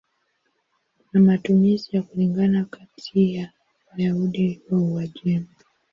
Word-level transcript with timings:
Kuna 0.97 1.23
matumizi 1.25 1.89
ya 1.91 2.01
kulingana 2.01 2.65
kati 2.65 3.33
ya 3.35 3.51
Wayahudi 3.91 4.61
wa 4.71 4.79
Uajemi. 4.79 5.47